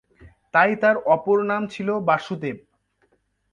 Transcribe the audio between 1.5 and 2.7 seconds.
নাম ছিল "বাসুদেব"।